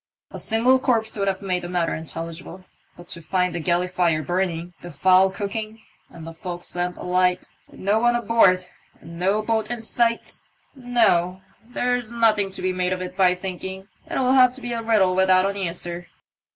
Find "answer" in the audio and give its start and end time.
15.55-16.07